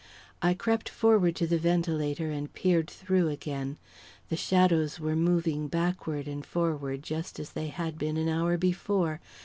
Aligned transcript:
I 0.41 0.55
crept 0.55 0.89
forward 0.89 1.35
to 1.35 1.45
the 1.45 1.59
ventilator 1.59 2.31
and 2.31 2.51
peered 2.51 2.89
through 2.89 3.29
again. 3.29 3.77
The 4.29 4.35
shadows 4.35 4.99
were 4.99 5.15
moving 5.15 5.67
backward 5.67 6.27
and 6.27 6.43
forward, 6.43 7.03
just 7.03 7.39
as 7.39 7.51
they 7.51 7.67
had 7.67 7.99
been 7.99 8.17
an 8.17 8.27
hour 8.27 8.57
before. 8.57 9.19